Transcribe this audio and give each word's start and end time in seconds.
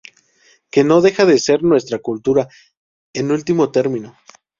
que 0.71 0.83
no 0.83 0.99
deja 1.01 1.25
de 1.25 1.37
ser 1.37 1.61
nuestra 1.61 1.99
cultura, 1.99 2.47
en 3.13 3.31
último 3.31 3.71
término: 3.71 4.17